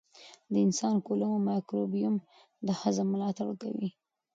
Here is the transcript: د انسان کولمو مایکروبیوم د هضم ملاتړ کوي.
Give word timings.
د 0.51 0.53
انسان 0.65 0.95
کولمو 1.07 1.37
مایکروبیوم 1.47 2.15
د 2.67 2.67
هضم 2.81 3.07
ملاتړ 3.13 3.47
کوي. 3.61 3.89